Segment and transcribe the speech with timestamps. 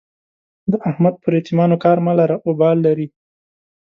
[0.71, 3.07] د احمد پر يتيمانو کار مه لره؛ اوبال لري.